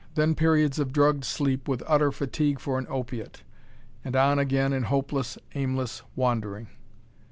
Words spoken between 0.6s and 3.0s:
of drugged sleep with utter fatigue for an